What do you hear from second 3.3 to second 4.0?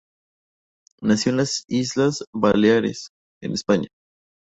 en España.